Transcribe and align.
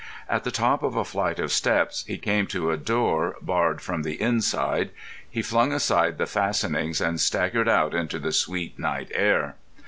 At 0.27 0.43
the 0.45 0.49
top 0.49 0.81
of 0.81 0.95
a 0.95 1.05
flight 1.05 1.37
of 1.37 1.51
steps 1.51 2.03
he 2.07 2.17
came 2.17 2.47
to 2.47 2.71
a 2.71 2.75
door 2.75 3.35
barred 3.39 3.81
from 3.81 4.01
the 4.01 4.19
inside. 4.19 4.89
He 5.29 5.43
flung 5.43 5.71
aside 5.71 6.17
the 6.17 6.25
fastenings 6.25 6.99
and 7.01 7.21
staggered 7.21 7.69
out 7.69 7.93
into 7.93 8.17
the 8.17 8.31
sweet 8.31 8.79
night 8.79 9.09
air. 9.13 9.57